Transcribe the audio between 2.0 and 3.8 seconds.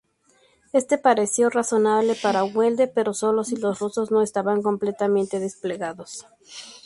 para Wedel, pero solo si los